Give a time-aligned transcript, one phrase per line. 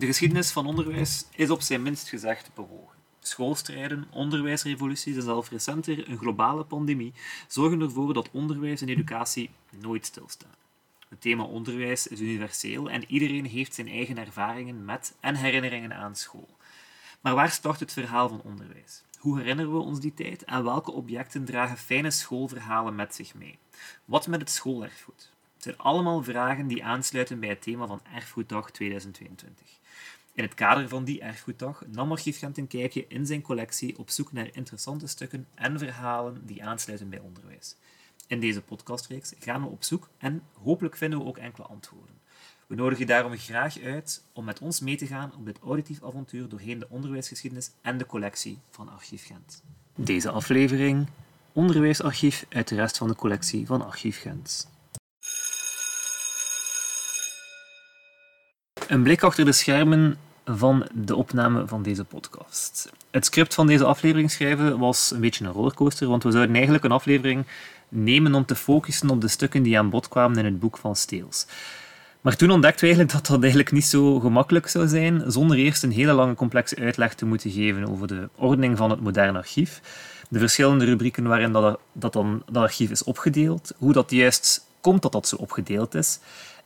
[0.00, 2.96] De geschiedenis van onderwijs is op zijn minst gezegd bewogen.
[3.20, 7.12] Schoolstrijden, onderwijsrevoluties en zelfs recenter een globale pandemie
[7.48, 10.54] zorgen ervoor dat onderwijs en educatie nooit stilstaan.
[11.08, 16.16] Het thema onderwijs is universeel en iedereen heeft zijn eigen ervaringen met en herinneringen aan
[16.16, 16.48] school.
[17.20, 19.02] Maar waar start het verhaal van onderwijs?
[19.18, 23.58] Hoe herinneren we ons die tijd en welke objecten dragen fijne schoolverhalen met zich mee?
[24.04, 25.32] Wat met het schoolerfgoed?
[25.62, 29.66] Zijn allemaal vragen die aansluiten bij het thema van Erfgoeddag 2022.
[30.32, 34.10] In het kader van die Erfgoeddag nam Archief Gent een kijkje in zijn collectie op
[34.10, 37.76] zoek naar interessante stukken en verhalen die aansluiten bij onderwijs.
[38.26, 42.14] In deze podcastreeks gaan we op zoek en hopelijk vinden we ook enkele antwoorden.
[42.66, 46.02] We nodigen je daarom graag uit om met ons mee te gaan op dit auditief
[46.02, 49.62] avontuur doorheen de onderwijsgeschiedenis en de collectie van Archief Gent.
[49.94, 51.06] Deze aflevering
[51.52, 54.68] onderwijsarchief uit de rest van de collectie van Archief Gent.
[58.90, 62.92] Een blik achter de schermen van de opname van deze podcast.
[63.10, 66.84] Het script van deze aflevering schrijven was een beetje een rollercoaster, want we zouden eigenlijk
[66.84, 67.46] een aflevering
[67.88, 70.96] nemen om te focussen op de stukken die aan bod kwamen in het boek van
[70.96, 71.46] Steels.
[72.20, 75.82] Maar toen ontdekten we eigenlijk dat dat eigenlijk niet zo gemakkelijk zou zijn, zonder eerst
[75.82, 79.80] een hele lange complexe uitleg te moeten geven over de ordening van het moderne archief,
[80.28, 85.12] de verschillende rubrieken waarin dat, dat, dat archief is opgedeeld, hoe dat juist komt dat
[85.12, 86.18] dat zo opgedeeld is.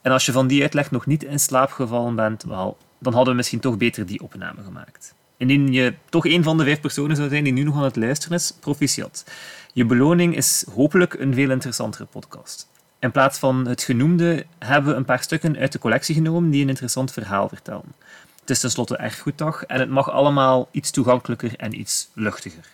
[0.05, 3.30] En als je van die uitleg nog niet in slaap gevallen bent, wel, dan hadden
[3.30, 5.14] we misschien toch beter die opname gemaakt.
[5.36, 7.97] Indien je toch een van de vijf personen zou zijn die nu nog aan het
[7.97, 9.25] luisteren is, proficiat.
[9.72, 12.69] Je beloning is hopelijk een veel interessantere podcast.
[12.98, 16.62] In plaats van het genoemde hebben we een paar stukken uit de collectie genomen die
[16.62, 17.94] een interessant verhaal vertellen.
[18.41, 22.66] Het is tenslotte erfgoeddag en het mag allemaal iets toegankelijker en iets luchtiger.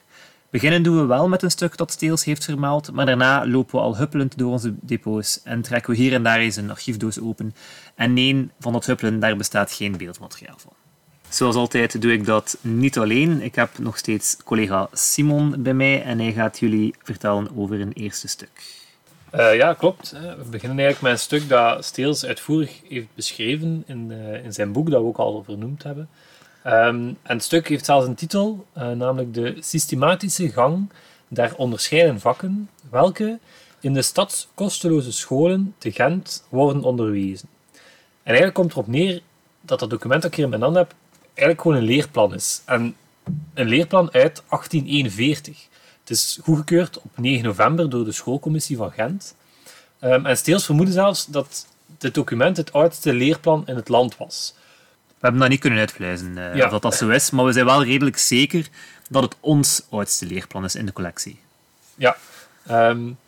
[0.50, 3.80] Beginnen doen we wel met een stuk dat Steels heeft vermeld, maar daarna lopen we
[3.80, 7.54] al huppelend door onze depots en trekken we hier en daar eens een archiefdoos open.
[7.94, 10.72] En nee, van dat huppelen, daar bestaat geen beeldmateriaal van.
[11.28, 13.42] Zoals altijd doe ik dat niet alleen.
[13.42, 17.92] Ik heb nog steeds collega Simon bij mij en hij gaat jullie vertellen over een
[17.92, 18.78] eerste stuk.
[19.34, 20.10] Uh, ja, klopt.
[20.10, 24.72] We beginnen eigenlijk met een stuk dat Steels uitvoerig heeft beschreven in, uh, in zijn
[24.72, 26.08] boek, dat we ook al vernoemd hebben.
[26.66, 30.90] Um, het stuk heeft zelfs een titel, uh, namelijk de systematische gang
[31.28, 33.38] der onderscheiden vakken, welke
[33.80, 37.48] in de stadskosteloze scholen te Gent worden onderwezen.
[38.22, 39.22] En eigenlijk komt erop neer
[39.60, 40.94] dat dat document dat ik hier in mijn hand heb,
[41.24, 42.62] eigenlijk gewoon een leerplan is.
[42.64, 42.96] En
[43.54, 45.68] een leerplan uit 1841.
[46.00, 49.34] Het is goedgekeurd op 9 november door de schoolcommissie van Gent.
[50.00, 51.66] Um, en Steels vermoedde zelfs dat
[51.98, 54.54] dit document het oudste leerplan in het land was.
[55.20, 56.68] We hebben dat niet kunnen uitpluizen uh, ja.
[56.68, 58.68] dat dat zo is, maar we zijn wel redelijk zeker
[59.08, 61.40] dat het ons oudste leerplan is in de collectie.
[61.94, 62.16] Ja,
[62.70, 63.18] um,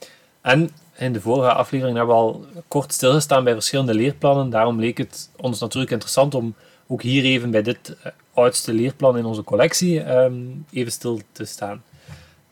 [0.40, 4.50] en in de vorige aflevering hebben we al kort stilgestaan bij verschillende leerplannen.
[4.50, 6.54] Daarom leek het ons natuurlijk interessant om
[6.86, 11.44] ook hier even bij dit uh, oudste leerplan in onze collectie um, even stil te
[11.44, 11.82] staan.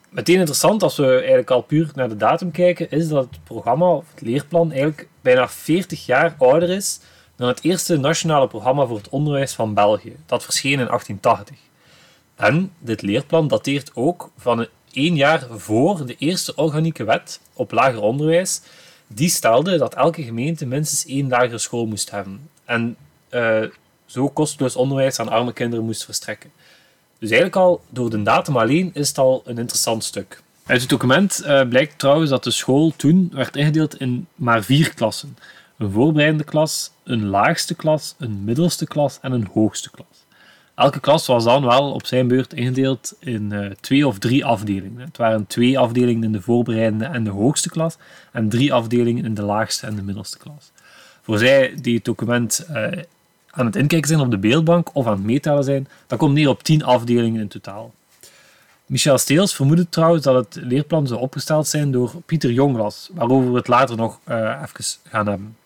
[0.08, 3.86] Meteen interessant, als we eigenlijk al puur naar de datum kijken, is dat het programma
[3.86, 7.00] of het leerplan eigenlijk bijna 40 jaar ouder is
[7.40, 10.16] dan het eerste nationale programma voor het onderwijs van België.
[10.26, 11.56] Dat verscheen in 1880.
[12.36, 18.00] En dit leerplan dateert ook van één jaar voor de eerste organieke wet op lager
[18.00, 18.60] onderwijs.
[19.06, 22.48] Die stelde dat elke gemeente minstens één lagere school moest hebben.
[22.64, 22.96] En
[23.30, 23.64] uh,
[24.06, 26.50] zo kosteloos onderwijs aan arme kinderen moest verstrekken.
[27.18, 30.42] Dus eigenlijk al door de datum alleen is het al een interessant stuk.
[30.66, 34.94] Uit het document uh, blijkt trouwens dat de school toen werd ingedeeld in maar vier
[34.94, 35.36] klassen.
[35.80, 40.26] Een voorbereidende klas, een laagste klas, een middelste klas en een hoogste klas.
[40.74, 45.00] Elke klas was dan wel op zijn beurt ingedeeld in uh, twee of drie afdelingen.
[45.00, 47.96] Het waren twee afdelingen in de voorbereidende en de hoogste klas
[48.32, 50.72] en drie afdelingen in de laagste en de middelste klas.
[51.22, 52.86] Voor zij die het document uh,
[53.50, 56.48] aan het inkijken zijn op de beeldbank of aan het meetellen zijn, dat komt neer
[56.48, 57.94] op 10 afdelingen in totaal.
[58.86, 63.56] Michel Steels vermoedde trouwens dat het leerplan zou opgesteld zijn door Pieter Jonglas, waarover we
[63.58, 65.58] het later nog uh, even gaan hebben.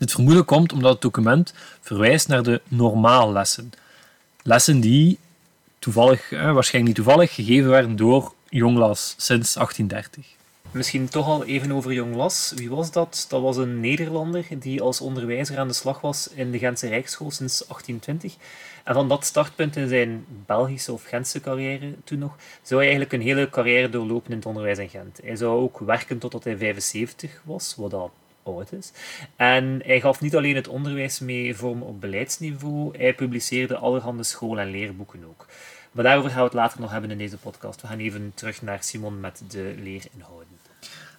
[0.00, 3.72] Dit vermoeden komt omdat het document verwijst naar de normaallessen.
[4.42, 5.18] Lessen die
[5.78, 10.26] toevallig, eh, waarschijnlijk niet toevallig, gegeven werden door Jonglas sinds 1830.
[10.70, 12.52] Misschien toch al even over Jong Las.
[12.56, 13.26] Wie was dat?
[13.28, 17.30] Dat was een Nederlander die als onderwijzer aan de slag was in de Gentse Rijksschool
[17.30, 18.34] sinds 1820.
[18.84, 23.12] En van dat startpunt in zijn Belgische of Gentse carrière toen nog, zou hij eigenlijk
[23.12, 25.20] een hele carrière doorlopen in het onderwijs in Gent.
[25.22, 28.10] Hij zou ook werken totdat hij 75 was, wat dat
[28.42, 28.92] oud is.
[29.36, 34.58] En hij gaf niet alleen het onderwijs mee vorm op beleidsniveau, hij publiceerde allerhande school-
[34.58, 35.46] en leerboeken ook.
[35.92, 37.80] Maar daarover gaan we het later nog hebben in deze podcast.
[37.80, 40.48] We gaan even terug naar Simon met de leerinhouden.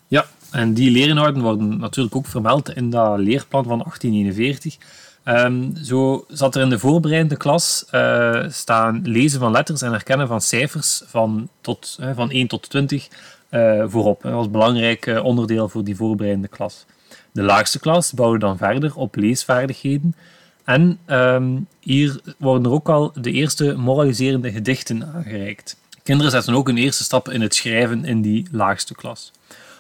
[0.08, 4.76] Ja, en die leerinhouden worden natuurlijk ook vermeld in dat leerplan van 1841.
[4.76, 4.82] Um,
[5.24, 10.28] Ehm, zo zat er in de voorbereidende klas uh, staan lezen van letters en herkennen
[10.28, 13.08] van cijfers van, tot, van 1 tot 20
[13.50, 14.22] uh, voorop.
[14.22, 16.86] Dat was belangrijk onderdeel voor die voorbereidende klas.
[17.32, 20.16] De laagste klas bouwde dan verder op leesvaardigheden.
[20.64, 25.78] En um, hier worden er ook al de eerste moraliserende gedichten aangereikt.
[26.04, 29.32] Kinderen zetten ook een eerste stap in het schrijven in die laagste klas.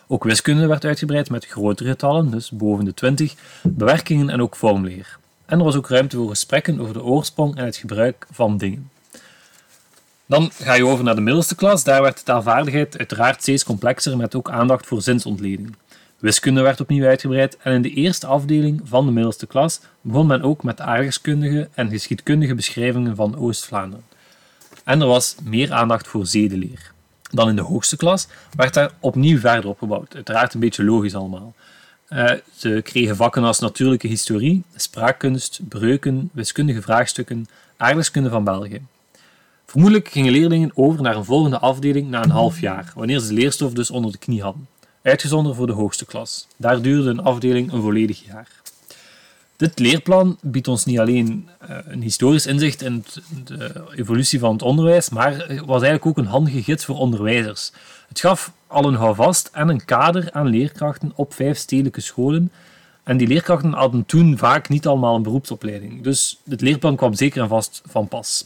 [0.07, 3.33] Ook wiskunde werd uitgebreid met grotere getallen, dus boven de 20,
[3.63, 5.17] bewerkingen en ook vormleer.
[5.45, 8.89] En er was ook ruimte voor gesprekken over de oorsprong en het gebruik van dingen.
[10.25, 11.83] Dan ga je over naar de middelste klas.
[11.83, 15.75] Daar werd de taalvaardigheid uiteraard steeds complexer met ook aandacht voor zinsontleding.
[16.21, 20.41] Wiskunde werd opnieuw uitgebreid en in de eerste afdeling van de middelste klas begon men
[20.41, 24.05] ook met aardrijkskundige en geschiedkundige beschrijvingen van Oost-Vlaanderen.
[24.83, 26.91] En er was meer aandacht voor zedeleer.
[27.31, 30.15] Dan in de hoogste klas werd daar opnieuw verder opgebouwd.
[30.15, 31.53] Uiteraard een beetje logisch allemaal.
[32.09, 37.47] Uh, ze kregen vakken als natuurlijke historie, spraakkunst, breuken, wiskundige vraagstukken,
[37.77, 38.81] aardrijkskunde van België.
[39.65, 43.33] Vermoedelijk gingen leerlingen over naar een volgende afdeling na een half jaar, wanneer ze de
[43.33, 44.67] leerstof dus onder de knie hadden.
[45.01, 46.47] Uitgezonderd voor de hoogste klas.
[46.57, 48.47] Daar duurde een afdeling een volledig jaar.
[49.55, 53.05] Dit leerplan biedt ons niet alleen uh, een historisch inzicht in
[53.43, 57.71] de evolutie van het onderwijs, maar was eigenlijk ook een handige gids voor onderwijzers.
[58.07, 62.51] Het gaf al een houvast en een kader aan leerkrachten op vijf stedelijke scholen.
[63.03, 66.03] En die leerkrachten hadden toen vaak niet allemaal een beroepsopleiding.
[66.03, 68.45] Dus het leerplan kwam zeker en vast van pas.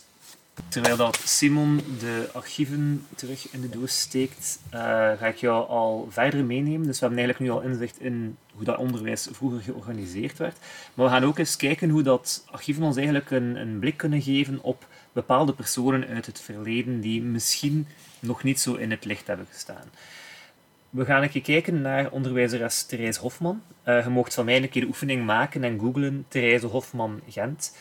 [0.68, 4.80] Terwijl dat Simon de archieven terug in de doos steekt, uh,
[5.18, 6.88] ga ik jou al verder meenemen.
[6.88, 10.58] Dus we hebben eigenlijk nu al inzicht in hoe dat onderwijs vroeger georganiseerd werd.
[10.94, 14.22] Maar we gaan ook eens kijken hoe dat archieven ons eigenlijk een, een blik kunnen
[14.22, 17.88] geven op bepaalde personen uit het verleden die misschien
[18.20, 19.88] nog niet zo in het licht hebben gestaan.
[20.90, 23.62] We gaan een keer kijken naar onderwijzeres Therese Hofman.
[23.88, 27.74] Uh, je mocht van mij een keer de oefening maken en googlen Therese Hofman Gent.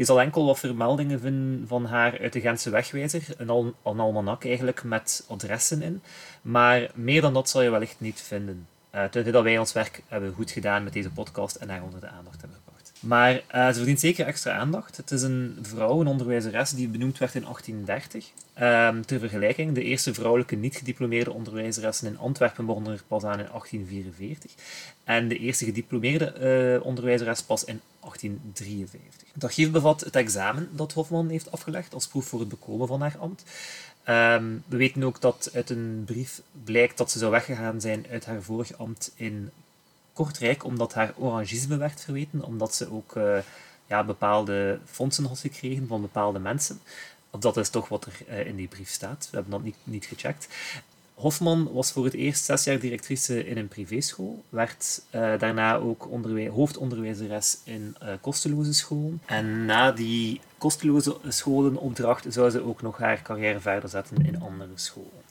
[0.00, 4.00] Je zal enkel wat vermeldingen vinden van haar uit de Gentse Wegwijzer, een, al een
[4.00, 6.02] almanak eigenlijk met adressen in.
[6.42, 8.68] Maar meer dan dat zal je wellicht niet vinden.
[8.94, 9.02] Uh,
[9.32, 12.40] dat wij ons werk hebben goed gedaan met deze podcast en haar onder de aandacht
[12.40, 12.69] hebben.
[13.00, 14.96] Maar uh, ze verdient zeker extra aandacht.
[14.96, 18.30] Het is een vrouw, een onderwijzeres, die benoemd werd in 1830.
[18.60, 23.46] Um, ter vergelijking, de eerste vrouwelijke niet-gediplomeerde onderwijzeressen in Antwerpen begonnen er pas aan in
[23.46, 24.52] 1844.
[25.04, 26.34] En de eerste gediplomeerde
[26.78, 29.28] uh, onderwijzeres pas in 1853.
[29.32, 33.00] Het archief bevat het examen dat Hofman heeft afgelegd als proef voor het bekomen van
[33.00, 33.44] haar ambt.
[34.08, 38.26] Um, we weten ook dat uit een brief blijkt dat ze zou weggegaan zijn uit
[38.26, 39.50] haar vorige ambt in
[40.20, 43.38] Kortrijk, omdat haar orangisme werd verweten, omdat ze ook uh,
[43.86, 46.80] ja, bepaalde fondsen had gekregen van bepaalde mensen.
[47.30, 49.28] Of dat is toch wat er uh, in die brief staat.
[49.30, 50.48] We hebben dat niet, niet gecheckt.
[51.14, 56.08] Hofman was voor het eerst zes jaar directrice in een privéschool, werd uh, daarna ook
[56.52, 59.22] hoofdonderwijzeres in kosteloze scholen.
[59.26, 64.72] En na die kosteloze scholenopdracht zou ze ook nog haar carrière verder zetten in andere
[64.74, 65.28] scholen.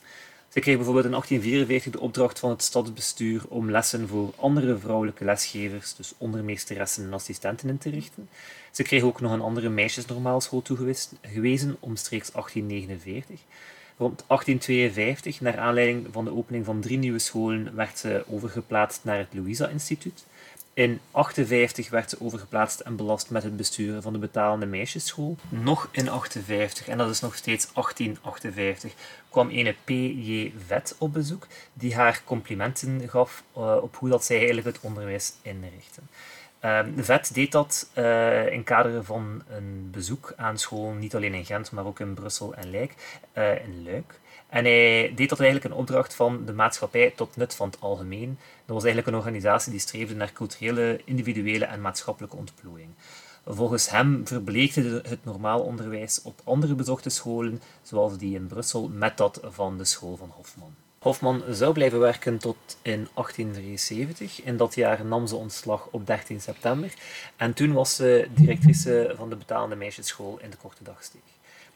[0.52, 5.24] Ze kreeg bijvoorbeeld in 1844 de opdracht van het stadsbestuur om lessen voor andere vrouwelijke
[5.24, 8.28] lesgevers, dus ondermeesteressen en assistenten in te richten.
[8.70, 13.40] Ze kreeg ook nog een andere meisjesnormaalschool toegewezen, omstreeks 1849.
[13.96, 19.18] Rond 1852, naar aanleiding van de opening van drie nieuwe scholen, werd ze overgeplaatst naar
[19.18, 20.24] het Louisa-instituut.
[20.74, 25.36] In 1858 werd ze overgeplaatst en belast met het besturen van de betalende meisjesschool.
[25.48, 28.92] Nog in 1858, en dat is nog steeds 1858,
[29.28, 30.52] kwam ene P.J.
[30.66, 35.32] Vet op bezoek, die haar complimenten gaf uh, op hoe dat zij eigenlijk het onderwijs
[35.42, 36.08] inrichten.
[36.94, 41.44] De VET deed dat uh, in kader van een bezoek aan school, niet alleen in
[41.44, 42.94] Gent, maar ook in Brussel en Luik.
[43.34, 44.20] Uh, in Luik.
[44.48, 48.38] En hij deed dat eigenlijk een opdracht van de maatschappij tot nut van het algemeen.
[48.64, 52.90] Dat was eigenlijk een organisatie die streefde naar culturele, individuele en maatschappelijke ontplooiing.
[53.46, 59.16] Volgens hem verbleekte het normaal onderwijs op andere bezochte scholen, zoals die in Brussel, met
[59.16, 60.74] dat van de school van Hofman.
[61.04, 64.42] Hofman zou blijven werken tot in 1873.
[64.42, 66.94] In dat jaar nam ze ontslag op 13 september.
[67.36, 71.20] En toen was ze directrice van de betalende meisjesschool in de Korte Dagsteeg.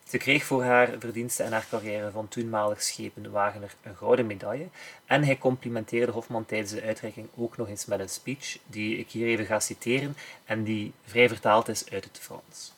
[0.08, 4.68] Ze kreeg voor haar verdiensten en haar carrière van toenmalig schepen Wagener een gouden medaille.
[5.06, 9.10] En hij complimenteerde Hofman tijdens de uitreiking ook nog eens met een speech, die ik
[9.10, 12.72] hier even ga citeren en die vrij vertaald is uit het Frans.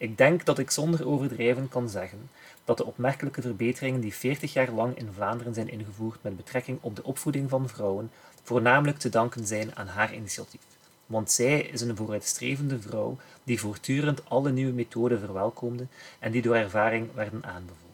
[0.00, 2.30] Ik denk dat ik zonder overdrijven kan zeggen
[2.64, 6.96] dat de opmerkelijke verbeteringen die 40 jaar lang in Vlaanderen zijn ingevoerd met betrekking op
[6.96, 8.10] de opvoeding van vrouwen,
[8.42, 10.60] voornamelijk te danken zijn aan haar initiatief.
[11.06, 15.86] Want zij is een vooruitstrevende vrouw die voortdurend alle nieuwe methoden verwelkomde
[16.18, 17.88] en die door ervaring werden aanbevolen.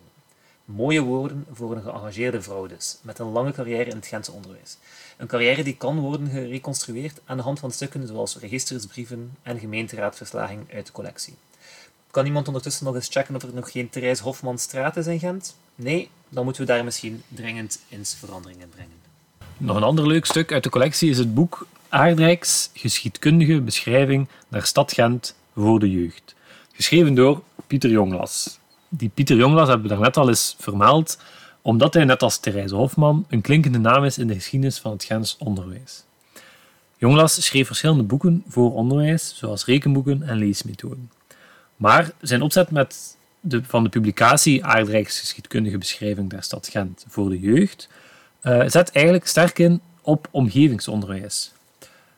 [0.64, 4.78] Mooie woorden voor een geëngageerde vrouw dus, met een lange carrière in het Gentse onderwijs.
[5.16, 8.86] Een carrière die kan worden gereconstrueerd aan de hand van stukken zoals registers,
[9.42, 11.34] en gemeenteraadverslaging uit de collectie.
[12.16, 15.56] Kan iemand ondertussen nog eens checken of er nog geen Therese Hofmanstraat is in Gent?
[15.74, 18.96] Nee, dan moeten we daar misschien dringend eens veranderingen brengen.
[19.56, 24.66] Nog een ander leuk stuk uit de collectie is het boek Aardrijks geschiedkundige beschrijving naar
[24.66, 26.34] stad Gent voor de jeugd.
[26.72, 28.58] Geschreven door Pieter Jonglas.
[28.88, 31.18] Die Pieter Jonglas hebben we daarnet al eens vermeld,
[31.62, 35.04] omdat hij net als Therese Hofman een klinkende naam is in de geschiedenis van het
[35.04, 36.04] Gens onderwijs.
[36.96, 41.10] Jonglas schreef verschillende boeken voor onderwijs, zoals rekenboeken en leesmethoden.
[41.76, 47.40] Maar zijn opzet met de, van de publicatie Aardrijksgeschiedkundige beschrijving der stad Gent voor de
[47.40, 47.88] jeugd
[48.42, 51.52] uh, zet eigenlijk sterk in op omgevingsonderwijs.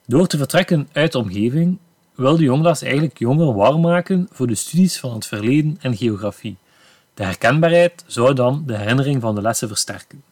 [0.06, 1.78] Door te vertrekken uit de omgeving
[2.14, 6.56] wilde Jonglas eigenlijk jongeren warm maken voor de studies van het verleden en geografie.
[7.14, 10.22] De herkenbaarheid zou dan de herinnering van de lessen versterken.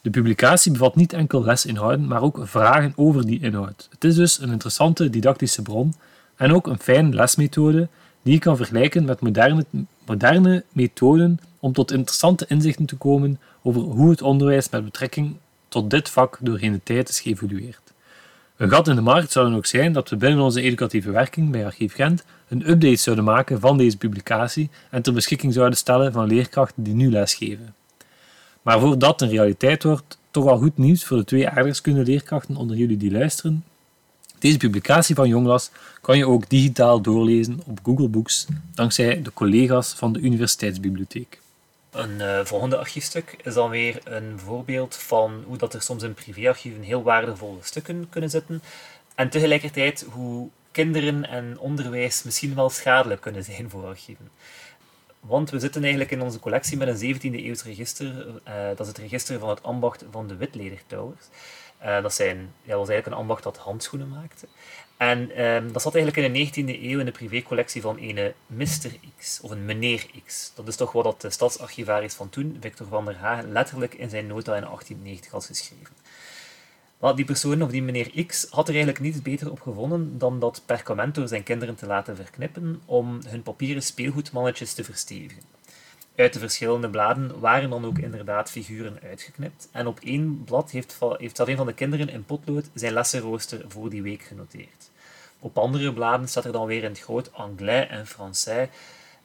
[0.00, 3.88] De publicatie bevat niet enkel lesinhouden, maar ook vragen over die inhoud.
[3.90, 5.94] Het is dus een interessante didactische bron
[6.36, 7.88] en ook een fijne lesmethode
[8.22, 9.64] die je kan vergelijken met moderne,
[10.06, 15.36] moderne methoden om tot interessante inzichten te komen over hoe het onderwijs met betrekking
[15.68, 17.80] tot dit vak doorheen de tijd is geëvolueerd.
[18.56, 21.50] Een gat in de markt zou dan ook zijn dat we binnen onze educatieve werking
[21.50, 26.12] bij Archief Gent een update zouden maken van deze publicatie en ter beschikking zouden stellen
[26.12, 27.74] van leerkrachten die nu lesgeven.
[28.62, 32.76] Maar voordat een realiteit wordt, toch wel goed nieuws voor de twee aardrijkskunde leerkrachten onder
[32.76, 33.64] jullie die luisteren.
[34.42, 35.70] Deze publicatie van Jonglas
[36.00, 41.40] kan je ook digitaal doorlezen op Google Books dankzij de collega's van de Universiteitsbibliotheek.
[41.90, 46.14] Een uh, volgende archiefstuk is dan weer een voorbeeld van hoe dat er soms in
[46.14, 48.62] privéarchieven heel waardevolle stukken kunnen zitten
[49.14, 54.30] en tegelijkertijd hoe kinderen en onderwijs misschien wel schadelijk kunnen zijn voor archieven.
[55.20, 58.26] Want we zitten eigenlijk in onze collectie met een 17e eeuws register.
[58.26, 61.26] Uh, dat is het register van het ambacht van de witledertouwers.
[61.84, 64.46] Uh, dat, zijn, ja, was eigenlijk een ambacht dat handschoenen maakte.
[64.96, 68.90] En um, dat zat eigenlijk in de 19e eeuw in de privécollectie van een Mr.
[69.18, 70.52] X, of een meneer X.
[70.54, 74.26] Dat is toch wat de stadsarchivaris van toen, Victor van der Hagen, letterlijk in zijn
[74.26, 75.94] nota in 1890 had geschreven.
[76.98, 80.38] Maar die persoon, of die meneer X, had er eigenlijk niets beter op gevonden dan
[80.38, 85.42] dat perkament zijn kinderen te laten verknippen om hun papieren speelgoedmannetjes te verstevigen.
[86.16, 89.68] Uit de verschillende bladen waren dan ook inderdaad figuren uitgeknipt.
[89.72, 93.90] En op één blad heeft, heeft een van de kinderen in potlood zijn lessenrooster voor
[93.90, 94.90] die week genoteerd.
[95.38, 98.68] Op andere bladen staat er dan weer in het groot Anglais en Français.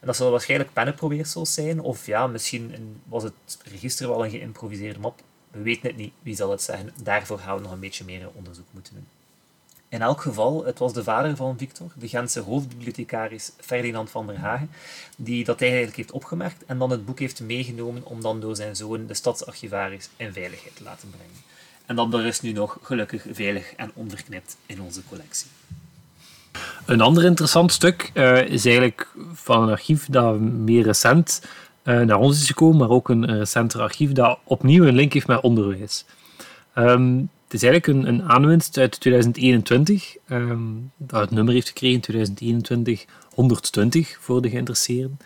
[0.00, 4.98] En dat zullen waarschijnlijk pennenprobeersels zijn, of ja, misschien was het register wel een geïmproviseerde
[4.98, 5.20] map.
[5.50, 6.92] We weten het niet, wie zal het zeggen.
[7.02, 9.17] Daarvoor gaan we nog een beetje meer onderzoek moeten doen.
[9.90, 14.38] In elk geval, het was de vader van Victor, de Gentse hoofdbibliothecaris Ferdinand van der
[14.38, 14.70] Hagen,
[15.16, 18.76] die dat eigenlijk heeft opgemerkt en dan het boek heeft meegenomen om dan door zijn
[18.76, 21.34] zoon, de stadsarchivaris, in veiligheid te laten brengen.
[21.86, 25.46] En dat er is nu nog gelukkig veilig en onverknipt in onze collectie.
[26.86, 31.42] Een ander interessant stuk uh, is eigenlijk van een archief dat meer recent
[31.84, 35.12] uh, naar ons is gekomen, maar ook een, een recenter archief dat opnieuw een link
[35.12, 36.04] heeft met onderwijs.
[36.74, 43.04] Um, het is eigenlijk een, aanwinst uit 2021, um, dat het nummer heeft gekregen 2021
[43.34, 45.18] 120 voor de geïnteresseerden.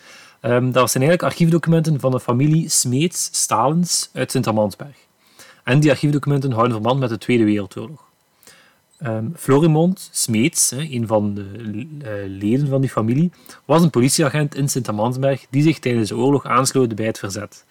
[0.42, 4.96] Um, dat zijn eigenlijk archiefdocumenten van de familie Smeets-Stalens uit Sint-Amansberg.
[5.64, 8.04] En die archiefdocumenten houden verband met de Tweede Wereldoorlog.
[9.06, 13.30] Um, Florimond Smeets, een van de uh, leden van die familie,
[13.64, 17.64] was een politieagent in Sint-Amansberg die zich tijdens de oorlog aansloot bij het verzet.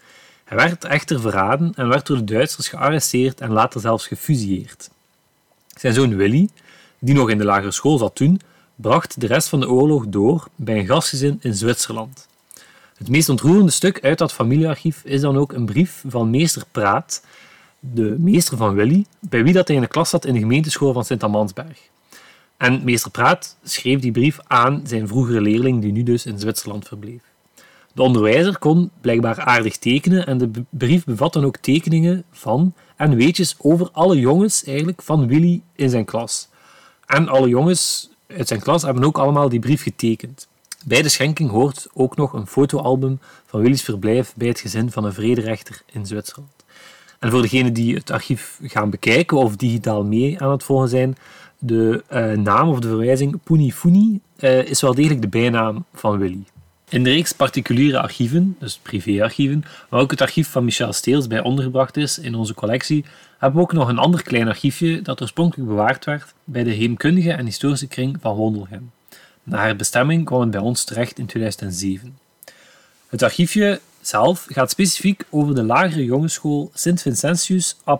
[0.51, 4.89] Hij werd echter verraden en werd door de Duitsers gearresteerd en later zelfs gefusilleerd.
[5.67, 6.50] Zijn zoon Willy,
[7.00, 8.41] die nog in de lagere school zat toen,
[8.75, 12.27] bracht de rest van de oorlog door bij een gastgezin in Zwitserland.
[12.98, 17.25] Het meest ontroerende stuk uit dat familiearchief is dan ook een brief van meester Praat,
[17.79, 20.93] de meester van Willy, bij wie dat hij in de klas zat in de gemeenteschool
[20.93, 21.79] van Sint-Amansberg.
[22.58, 26.88] En meester Praat schreef die brief aan zijn vroegere leerling, die nu dus in Zwitserland
[26.88, 27.31] verbleef.
[27.93, 33.15] De onderwijzer kon blijkbaar aardig tekenen en de brief bevat dan ook tekeningen van en
[33.15, 36.50] weetjes over alle jongens eigenlijk van Willy in zijn klas.
[37.05, 40.48] En alle jongens uit zijn klas hebben ook allemaal die brief getekend.
[40.86, 45.03] Bij de schenking hoort ook nog een fotoalbum van Willy's verblijf bij het gezin van
[45.03, 46.51] een vrederechter in Zwitserland.
[47.19, 51.17] En voor degenen die het archief gaan bekijken of digitaal mee aan het volgen zijn,
[51.60, 56.43] de uh, naam of de verwijzing Punifuni uh, is wel degelijk de bijnaam van Willy.
[56.91, 61.41] In de reeks particuliere archieven, dus privéarchieven, waar ook het archief van Michel Steels bij
[61.41, 63.05] ondergebracht is in onze collectie,
[63.38, 67.31] hebben we ook nog een ander klein archiefje dat oorspronkelijk bewaard werd bij de Heemkundige
[67.31, 68.91] en Historische Kring van Wondelgem.
[69.43, 72.17] Na haar bestemming kwam het bij ons terecht in 2007.
[73.07, 78.00] Het archiefje zelf gaat specifiek over de lagere jongensschool Sint Vincentius a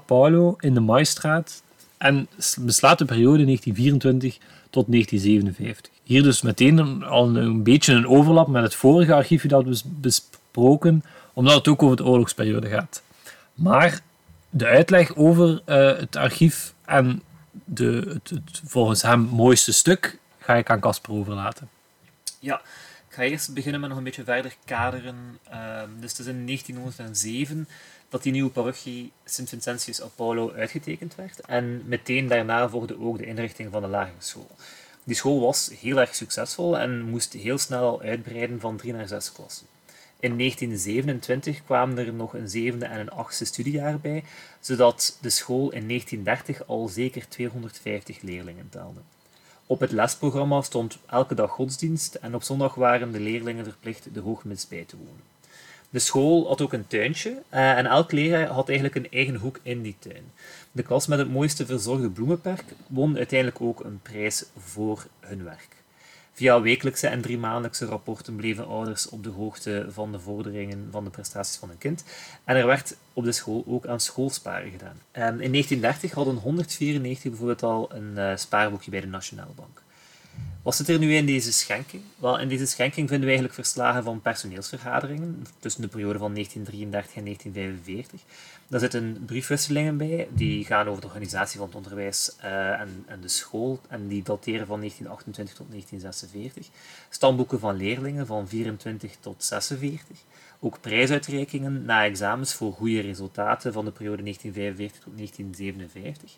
[0.60, 1.62] in de Maaistraat
[1.98, 2.28] en
[2.60, 4.38] beslaat de periode 1924
[4.70, 5.92] tot 1957.
[6.12, 11.04] Hier dus meteen al een beetje een overlap met het vorige archiefje dat we besproken,
[11.34, 13.04] omdat het ook over de oorlogsperiode gaat.
[13.54, 14.00] Maar
[14.50, 20.56] de uitleg over uh, het archief en de, het, het, volgens hem mooiste stuk ga
[20.56, 21.70] ik aan Casper overlaten.
[22.40, 22.62] Ja,
[23.08, 25.40] ik ga eerst beginnen met nog een beetje verder kaderen.
[25.52, 27.68] Uh, dus het is in 1907
[28.10, 31.40] dat die nieuwe parochie Sint Vincentius Apollo uitgetekend werd.
[31.40, 34.50] En meteen daarna volgde ook de inrichting van de lagere school.
[35.04, 39.32] Die school was heel erg succesvol en moest heel snel uitbreiden van drie naar zes
[39.32, 39.68] klassen.
[40.20, 44.24] In 1927 kwamen er nog een zevende en een achtste studiejaar bij,
[44.60, 49.00] zodat de school in 1930 al zeker 250 leerlingen telde.
[49.66, 54.20] Op het lesprogramma stond elke dag godsdienst en op zondag waren de leerlingen verplicht de
[54.20, 55.31] hoogmis bij te wonen.
[55.92, 59.60] De school had ook een tuintje eh, en elk leraar had eigenlijk een eigen hoek
[59.64, 60.32] in die tuin.
[60.72, 65.68] De klas met het mooiste verzorgde bloemenperk won uiteindelijk ook een prijs voor hun werk.
[66.34, 71.10] Via wekelijkse en driemaandelijkse rapporten bleven ouders op de hoogte van de vorderingen van de
[71.10, 72.04] prestaties van hun kind.
[72.44, 75.00] En er werd op de school ook aan schoolsparen gedaan.
[75.12, 79.82] En in 1930 hadden 194 bijvoorbeeld al een uh, spaarboekje bij de Nationale Bank.
[80.64, 82.04] Wat zit er nu in deze schenking?
[82.18, 87.16] Wel, in deze schenking vinden we eigenlijk verslagen van personeelsvergaderingen tussen de periode van 1933
[87.16, 88.22] en 1945.
[88.68, 93.22] Daar zitten briefwisselingen bij, die gaan over de organisatie van het onderwijs uh, en, en,
[93.22, 96.68] de school, en die dateren van 1928 tot 1946.
[97.10, 100.18] Stamboeken van leerlingen van 24 tot 46.
[100.60, 106.38] Ook prijsuitreikingen na examens voor goede resultaten van de periode 1945 tot 1957.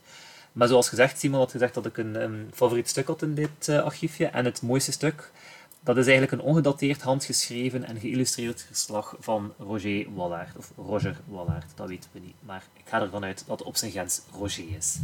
[0.53, 3.83] Maar zoals gezegd, Simon had gezegd dat ik een, favoriet stuk had in dit uh,
[3.83, 4.25] archiefje.
[4.25, 5.31] En het mooiste stuk,
[5.83, 10.57] dat is eigenlijk een ongedateerd handgeschreven en geïllustreerd verslag van Roger Wallaert.
[10.57, 12.35] Of Roger Wallaert, dat weten we niet.
[12.39, 14.97] Maar ik ga ervan uit dat het op zijn grens Roger is.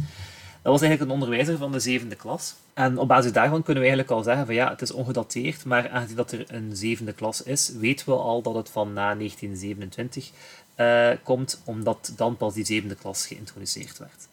[0.62, 2.54] Dat was eigenlijk een onderwijzer van de zevende klas.
[2.74, 5.90] En op basis daarvan kunnen we eigenlijk al zeggen van ja, het is ongedateerd, maar
[5.90, 10.30] aangezien dat er een zevende klas is, weten we al dat het van na 1927
[10.76, 14.28] uh, komt, omdat dan pas die zevende klas geïntroduceerd werd.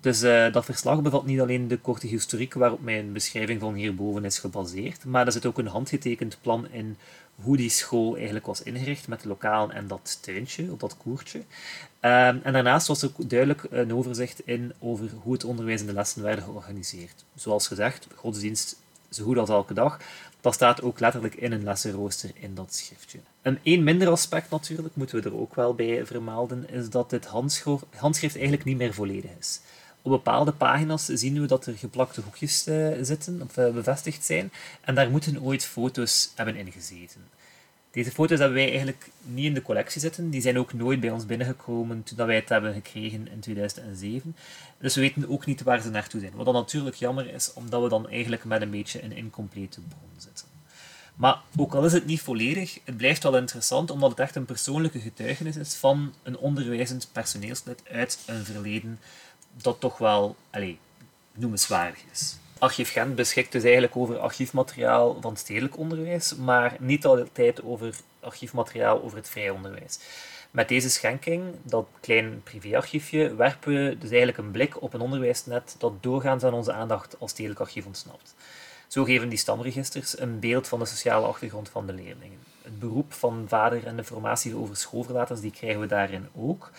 [0.00, 4.24] Dus uh, dat verslag bevat niet alleen de korte historiek waarop mijn beschrijving van hierboven
[4.24, 6.96] is gebaseerd, maar er zit ook een handgetekend plan in
[7.34, 11.38] hoe die school eigenlijk was ingericht met de lokalen en dat tuintje, of dat koertje.
[11.38, 15.86] Uh, en daarnaast was er ook duidelijk een overzicht in over hoe het onderwijs en
[15.86, 17.24] de lessen werden georganiseerd.
[17.34, 18.76] Zoals gezegd, godsdienst
[19.10, 20.00] zo goed als elke dag.
[20.40, 23.18] Dat staat ook letterlijk in een lessenrooster in dat schriftje.
[23.42, 27.26] Een één minder aspect natuurlijk, moeten we er ook wel bij vermelden, is dat dit
[27.96, 29.60] handschrift eigenlijk niet meer volledig is.
[30.02, 34.52] Op bepaalde pagina's zien we dat er geplakte hoekjes uh, zitten, of uh, bevestigd zijn,
[34.80, 37.20] en daar moeten ooit foto's hebben ingezeten.
[37.90, 40.30] Deze foto's hebben wij eigenlijk niet in de collectie zitten.
[40.30, 44.36] Die zijn ook nooit bij ons binnengekomen toen wij het hebben gekregen in 2007.
[44.78, 46.32] Dus we weten ook niet waar ze naartoe zijn.
[46.34, 50.10] Wat dan natuurlijk jammer is, omdat we dan eigenlijk met een beetje een incomplete bron
[50.16, 50.46] zitten.
[51.14, 54.44] Maar ook al is het niet volledig, het blijft wel interessant omdat het echt een
[54.44, 58.98] persoonlijke getuigenis is van een onderwijzend personeelslid uit een verleden
[59.52, 60.76] dat toch wel allez,
[61.32, 62.38] noemenswaardig is.
[62.58, 69.02] Archief Gent beschikt dus eigenlijk over archiefmateriaal van stedelijk onderwijs, maar niet altijd over archiefmateriaal
[69.02, 69.98] over het vrij onderwijs.
[70.50, 75.74] Met deze schenking, dat klein privéarchiefje, werpen we dus eigenlijk een blik op een onderwijsnet
[75.78, 78.34] dat doorgaans aan onze aandacht als stedelijk archief ontsnapt.
[78.88, 82.38] Zo geven die stamregisters een beeld van de sociale achtergrond van de leerlingen.
[82.62, 86.70] Het beroep van vader en de formatie over schoolverlaters die krijgen we daarin ook.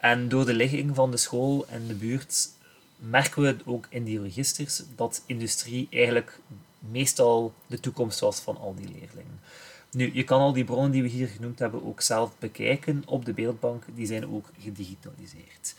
[0.00, 2.48] En door de ligging van de school en de buurt
[2.96, 6.40] merken we ook in die registers dat industrie eigenlijk
[6.78, 9.40] meestal de toekomst was van al die leerlingen.
[9.90, 13.24] Nu, je kan al die bronnen die we hier genoemd hebben ook zelf bekijken op
[13.24, 13.84] de beeldbank.
[13.94, 15.74] Die zijn ook gedigitaliseerd.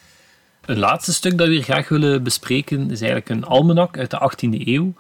[0.65, 4.31] Het laatste stuk dat we hier graag willen bespreken is eigenlijk een almanak uit de
[4.31, 4.93] 18e eeuw.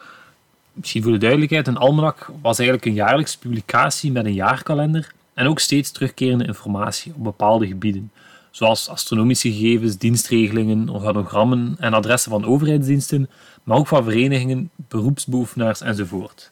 [0.73, 5.47] Misschien voor de duidelijkheid, een almanak was eigenlijk een jaarlijkse publicatie met een jaarkalender en
[5.47, 8.11] ook steeds terugkerende informatie op bepaalde gebieden
[8.51, 13.29] zoals astronomische gegevens, dienstregelingen, organogrammen en adressen van overheidsdiensten,
[13.63, 16.51] maar ook van verenigingen, beroepsbeoefenaars enzovoort.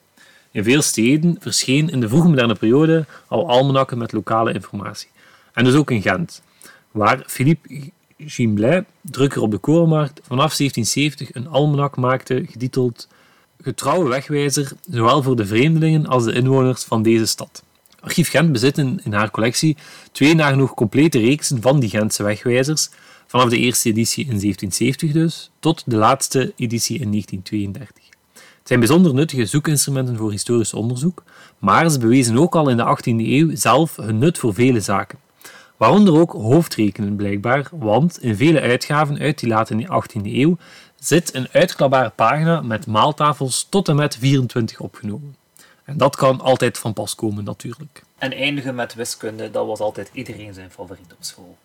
[0.52, 5.10] In veel steden verscheen in de vroege moderne periode al almanakken met lokale informatie.
[5.54, 6.42] En dus ook in Gent,
[6.92, 13.08] waar Philippe Gimblay, drukker op de Korenmarkt, vanaf 1770 een almanak maakte getiteld
[13.62, 17.64] Getrouwe wegwijzer, zowel voor de vreemdelingen als de inwoners van deze stad.
[18.00, 19.78] Archief Gent bezit in, haar collectie
[20.12, 22.90] twee nagenoeg complete reeksen van die Gentse wegwijzers,
[23.28, 28.04] vanaf de eerste editie in 1770 dus, tot de laatste editie in 1932.
[28.34, 31.24] Het zijn bijzonder nuttige zoekinstrumenten voor historisch onderzoek,
[31.58, 35.20] maar ze bewezen ook al in de 18e eeuw zelf hun nut voor vele zaken.
[35.78, 40.58] Waaronder ook hoofdrekenen blijkbaar, want in vele uitgaven uit die late 18e eeuw
[40.96, 45.36] zit een uitklapbare pagina met maaltafels tot en met 24 opgenomen.
[45.88, 48.04] En dat kan altijd van pas komen natuurlijk.
[48.18, 51.58] En eindigen met wiskunde, dat was altijd iedereen zijn favoriet op school.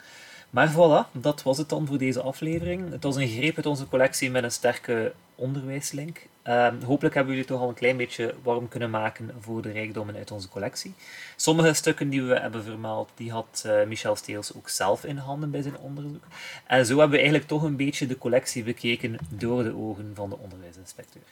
[0.51, 2.91] Maar voilà, dat was het dan voor deze aflevering.
[2.91, 6.27] Het was een greep uit onze collectie met een sterke onderwijslink.
[6.43, 10.17] Ehm, hopelijk hebben jullie toch al een klein beetje warm kunnen maken voor de rijkdommen
[10.17, 10.95] uit onze collectie.
[11.37, 15.51] Sommige stukken die we hebben vermeld, die had uh, Michel Steels ook zelf in handen
[15.51, 16.25] bij zijn onderzoek.
[16.67, 20.31] En zo hebben we eigenlijk toch een beetje de collectie bekeken door de ogen van
[20.31, 21.23] de onderwijsinspecteur.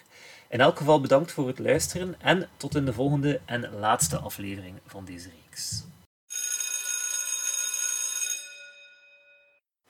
[0.50, 4.78] In elk geval bedankt voor het luisteren en tot in de volgende en laatste aflevering
[4.86, 5.84] van deze reeks.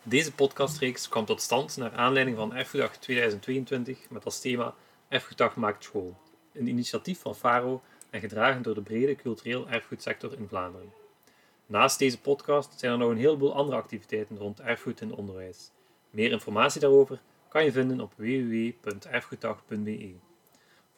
[0.03, 4.75] Deze podcastreeks kwam tot stand naar aanleiding van Erfgoeddag 2022 met als thema
[5.09, 6.17] Erfgoeddag maakt school.
[6.53, 10.93] Een initiatief van FARO en gedragen door de brede cultureel erfgoedsector in Vlaanderen.
[11.67, 15.71] Naast deze podcast zijn er nog een heleboel andere activiteiten rond erfgoed in onderwijs.
[16.11, 20.30] Meer informatie daarover kan je vinden op www.erfgoeddag.be.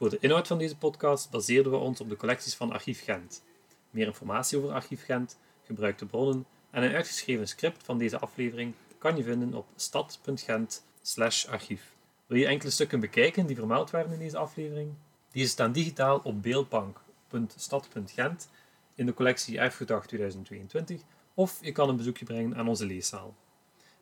[0.03, 3.43] Voor de inhoud van deze podcast baseerden we ons op de collecties van Archief Gent.
[3.91, 9.17] Meer informatie over Archief Gent, gebruikte bronnen en een uitgeschreven script van deze aflevering kan
[9.17, 11.95] je vinden op stad.gent/archief.
[12.27, 14.93] Wil je enkele stukken bekijken die vermeld werden in deze aflevering?
[15.33, 18.49] Deze staan digitaal op beeldbank.stad.gent
[18.95, 21.01] in de collectie Erfgoeddag 2022
[21.35, 23.35] of je kan een bezoekje brengen aan onze leeszaal.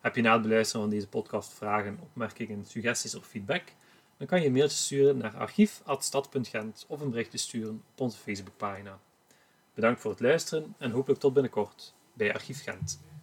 [0.01, 3.63] Heb je na het beluisteren van deze podcast vragen, opmerkingen, suggesties of feedback?
[4.21, 8.99] Dan kan je een mailtje sturen naar archief.stad.gent of een berichtje sturen op onze Facebookpagina.
[9.75, 13.01] Bedankt voor het luisteren en hopelijk tot binnenkort bij Archief Gent.